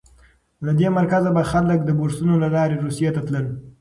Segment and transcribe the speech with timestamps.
[0.65, 3.45] له دې مرکزه به خلک د بورسونو له لارې روسیې ته تلل.